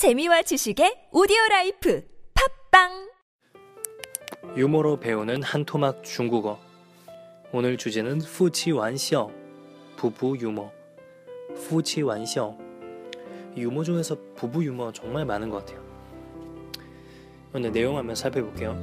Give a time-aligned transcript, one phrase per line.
[0.00, 2.02] 재미와 지식의 오디오 라이프
[2.72, 3.10] 팝빵
[4.56, 6.58] 유머로 배우는 한 토막 중국어.
[7.52, 9.30] 오늘 주제는 후치 완笑
[9.98, 10.72] 부부 유머.
[11.54, 12.56] 후치 완笑
[13.58, 15.84] 유머 중에서 부부 유머 정말 많은 것 같아요.
[17.52, 18.74] 오늘 내용 한번 살펴볼게요.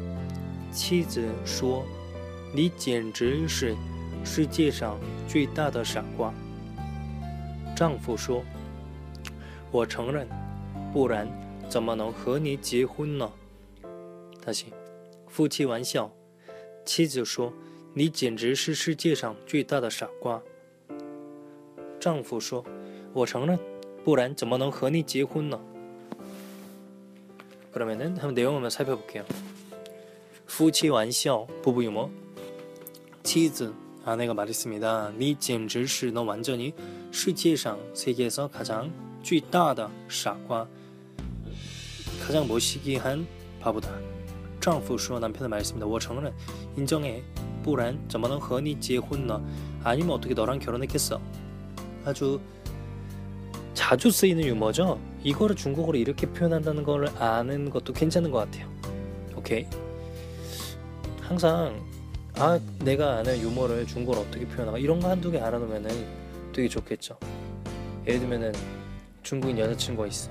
[0.72, 3.76] 妻子说：“你简直是
[4.24, 6.32] 世界上最大的傻瓜。”
[7.76, 8.44] 丈夫说：“
[9.72, 10.30] 我承认，
[10.97, 11.29] 不然
[11.69, 13.31] 怎么能和你结婚呢？”
[14.45, 14.67] 大家
[15.29, 16.11] 夫妻玩笑，
[16.85, 20.43] 妻子说：“你简直是世界上最大的傻瓜。”
[22.01, 23.59] 丈夫说：“我承认，
[24.05, 25.61] 不然怎么能和你结婚呢？”
[27.73, 29.25] 그러면은한번내용한번살펴볼게요
[30.47, 32.11] 夫妻玩笑 부부 유머.
[33.23, 33.73] 치즈
[34.05, 35.13] 아내가 말했습니다.
[35.17, 36.75] 니 简直是 너 완전히
[37.11, 38.91] 世界上 세계에서 가장
[39.23, 40.69] 最大的傻瓜
[42.27, 43.27] 가장 무시기한
[43.61, 43.91] 바보다.
[44.61, 45.87] 丈夫说 남편은 말했습니다.
[45.87, 46.33] 我承认
[46.77, 47.23] 인정해.
[47.63, 49.41] 不然 怎么能 和你 结婚呢?
[49.85, 51.21] 아니면 어떻게 너랑 결혼했겠어?
[52.05, 52.41] 아주
[53.75, 54.99] 자주 쓰이는 유머죠.
[55.23, 58.69] 이거를 중국어로 이렇게 표현한다는 걸 아는 것도 괜찮은 것 같아요.
[59.37, 59.67] 오케이.
[61.21, 61.81] 항상
[62.35, 66.07] 아 내가 아는 유머를 중국어로 어떻게 표현하고 이런 거 한두 개 알아놓으면은
[66.53, 67.17] 되게 좋겠죠.
[68.07, 68.53] 예를 들면은
[69.23, 70.31] 중국인 여자친구가 있어.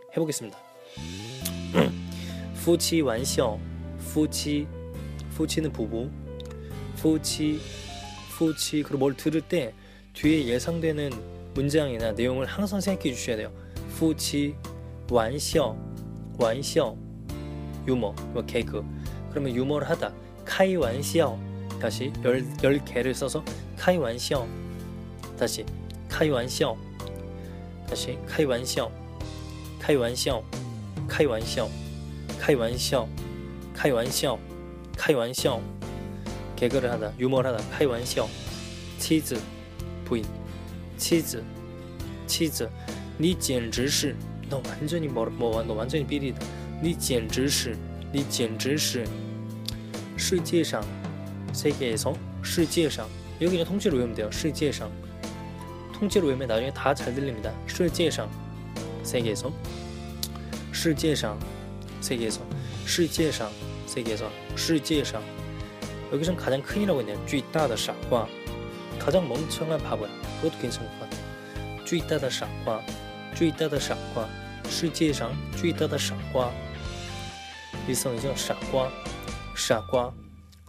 [0.15, 0.57] 해보겠습니다.
[2.55, 3.59] 후치 완셔
[3.99, 4.67] 후치
[5.31, 6.09] 후치는 부부
[6.97, 7.59] 후치
[8.37, 9.73] 후치 그리고 뭘 들을 때
[10.13, 11.11] 뒤에 예상되는
[11.53, 13.51] 문장이나 내용을 항상 생각해 주셔야 돼요.
[13.95, 14.55] 후치
[15.09, 15.75] 완셔
[16.37, 16.95] 완셔
[17.87, 18.83] 유머 뭐 개그
[19.31, 20.13] 그러면 유머를 하다
[20.45, 21.37] 카이 완셔
[21.79, 23.43] 다시 열, 열 개를 써서
[23.77, 24.47] 카이 완셔
[25.37, 25.65] 다시
[26.07, 26.77] 카이 완셔
[27.87, 28.91] 다시 카이 완셔
[29.80, 30.42] 카이 완笑
[31.08, 31.68] 카이 완笑
[32.40, 33.08] 카이 완笑
[33.74, 34.38] 카이 완笑
[34.96, 35.60] 카이 완笑
[36.56, 38.28] 개그를 하다 유머를 하다 카이 완笑
[38.98, 39.40] 妻子
[40.04, 40.24] 부인
[40.96, 41.42] 妻子
[42.26, 42.68] 妻子
[43.18, 44.16] 니 简直是
[44.48, 46.40] 너 완전히 뭐너 완전히 삐리다
[46.82, 47.76] 니 简直是
[48.12, 49.04] 니 简直是
[50.16, 50.82] 世界上
[51.52, 53.06] 세계에서 世界上
[53.40, 54.30] 여기 그냥 통째로 외우면 돼요.
[54.32, 54.90] 世界上
[55.94, 57.52] 통째로 외우면 나중에 다 잘 들립니다.
[57.66, 58.28] 世界上
[59.02, 59.52] 세계에서
[60.72, 61.38] 世界上
[62.00, 62.40] 세계에서
[62.84, 63.50] 世界上
[63.86, 65.22] 세계에서 世界上
[66.12, 67.26] 여기선 가장 큰이라고 했네요.
[67.26, 68.26] 最大的傻瓜
[68.98, 70.10] 가장 멍청한 바보야.
[70.40, 71.84] 그것도 괜찮을 것 같아요.
[71.84, 72.80] 最大的傻瓜
[73.34, 74.28] 最大的傻瓜
[74.68, 76.52] 世界上 最大的傻瓜
[77.88, 78.34] 일성이죠.
[78.34, 78.90] 傻瓜
[79.54, 80.12] 傻瓜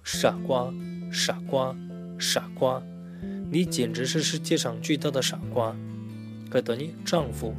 [0.03, 0.72] 傻瓜，
[1.12, 1.75] 傻瓜，
[2.18, 2.81] 傻瓜，
[3.52, 5.75] 你简直是世界上最大的傻瓜。
[6.50, 7.53] 그랬더니丈夫，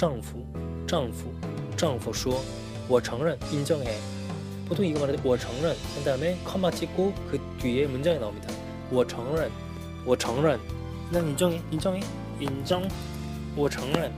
[0.00, 0.44] 丈夫，
[0.86, 1.32] 丈夫，
[1.76, 2.44] 丈夫说：“
[2.88, 8.48] 我承认，인정해。”보통이거말할때我承认，그다음에컴마찍고그뒤에문장이나옵니다
[8.90, 9.50] 我承认，
[10.04, 10.58] 我承认，
[11.12, 12.88] 난인정해인정해인 정，
[13.56, 14.12] 我承认。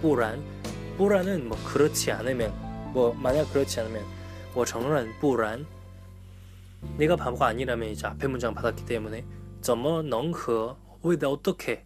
[0.00, 0.40] 不然，
[0.96, 4.02] 不然은뭐그렇지않으면뭐만약그렇지않으면
[4.54, 5.66] 我承认，不然。
[6.98, 9.24] 내가 바보가 아니라면 이제 앞에 문장 받았기 때문에
[9.60, 11.84] 怎么能和왜 내가 어떻게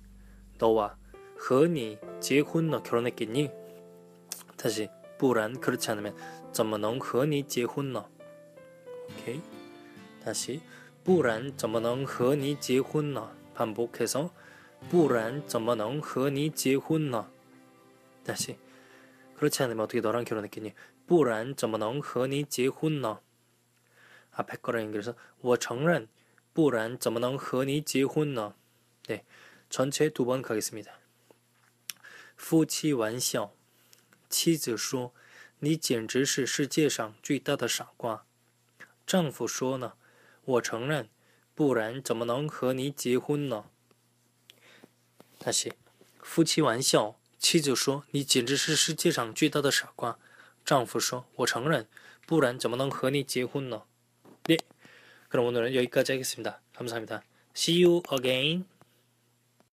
[0.58, 0.94] 너와
[1.36, 3.50] 和你 结婚너 결혼했겠니?
[4.56, 4.88] 다시
[5.18, 6.14] 不然 그렇지 않으면
[6.52, 8.08] 怎么能和你 结婚너
[9.08, 9.40] 오케이
[10.24, 10.60] 다시
[11.04, 14.30] 不然怎么能和你 结婚너 반복해서
[14.90, 17.26] 不然怎么能和你 结婚너
[18.24, 18.56] 다시
[19.36, 20.74] 그렇지 않으면 어떻게 너랑 결혼했겠니?
[21.06, 23.20] 不然怎么能和你 结婚너
[24.32, 26.08] 앞에 거랑 연결해서 我承认
[26.52, 28.54] 不然怎么能和你结婚呢
[29.06, 29.24] 네,
[29.68, 30.92] 전체 두 번 가겠습니다.
[32.36, 33.54] 夫妻玩笑
[34.28, 35.12] 妻子说
[35.60, 38.24] 你简直是世界上最大的傻瓜
[39.06, 39.94] 丈夫说呢
[40.44, 41.08] 我承认
[41.54, 43.66] 不然怎么能和你结婚呢
[45.38, 45.72] 다시
[46.20, 50.18] 夫妻玩笑妻子说你简直是世界上最大的傻瓜
[50.64, 51.86] 丈夫说我承认
[52.26, 53.82] 不然怎么能和你结婚呢
[54.44, 54.56] 네.
[55.28, 56.60] 그럼 오늘은 여기까지 하겠습니다.
[56.74, 57.22] 감사합니다.
[57.54, 58.64] See you again.